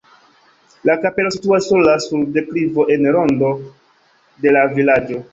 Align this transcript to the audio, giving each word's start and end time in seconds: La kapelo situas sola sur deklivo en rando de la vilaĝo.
La 0.89 0.93
kapelo 1.01 1.31
situas 1.35 1.67
sola 1.73 1.93
sur 2.05 2.23
deklivo 2.37 2.85
en 2.95 3.05
rando 3.17 3.51
de 4.47 4.55
la 4.57 4.65
vilaĝo. 4.73 5.21